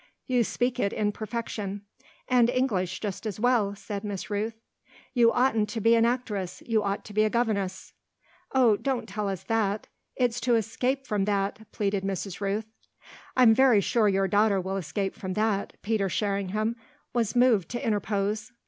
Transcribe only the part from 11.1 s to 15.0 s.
that!" pleaded Mrs. Rooth. "I'm very sure your daughter will